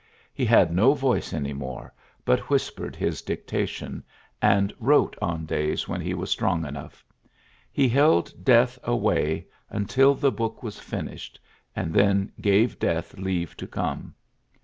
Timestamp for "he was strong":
6.01-6.65